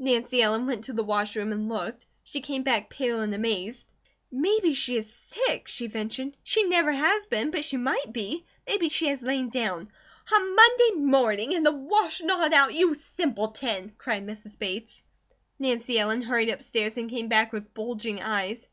Nancy 0.00 0.42
Ellen 0.42 0.66
went 0.66 0.82
to 0.86 0.92
the 0.92 1.04
wash 1.04 1.36
room 1.36 1.52
and 1.52 1.68
looked. 1.68 2.04
She 2.24 2.40
came 2.40 2.64
back 2.64 2.90
pale 2.90 3.20
and 3.20 3.32
amazed. 3.32 3.86
"Maybe 4.28 4.74
she 4.74 4.96
is 4.96 5.12
sick," 5.12 5.68
she 5.68 5.86
ventured. 5.86 6.36
"She 6.42 6.64
never 6.64 6.90
has 6.90 7.24
been; 7.26 7.52
but 7.52 7.62
she 7.64 7.76
might 7.76 8.12
be! 8.12 8.44
Maybe 8.66 8.88
she 8.88 9.06
has 9.06 9.22
lain 9.22 9.48
down." 9.48 9.92
"On 10.34 10.56
Monday 10.56 10.90
morning! 10.96 11.54
And 11.54 11.64
the 11.64 11.70
wash 11.70 12.20
not 12.20 12.52
out! 12.52 12.74
You 12.74 12.94
simpleton!" 12.94 13.92
cried 13.96 14.26
Mrs. 14.26 14.58
Bates. 14.58 15.04
Nancy 15.60 16.00
Ellen 16.00 16.22
hurried 16.22 16.48
upstairs 16.48 16.96
and 16.96 17.08
came 17.08 17.28
back 17.28 17.52
with 17.52 17.72
bulging 17.72 18.20
eyes. 18.20 18.66